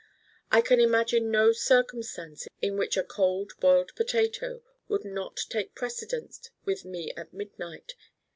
I 0.51 0.61
can 0.61 0.79
imagine 0.79 1.29
no 1.29 1.51
circumstance 1.51 2.47
in 2.59 2.75
which 2.75 2.97
a 2.97 3.03
Cold 3.03 3.53
Boiled 3.59 3.93
Potato 3.95 4.63
would 4.87 5.05
not 5.05 5.41
take 5.47 5.75
precedent 5.75 6.49
with 6.65 6.83
me 6.85 7.11
at 7.11 7.31
midnight. 7.31 7.93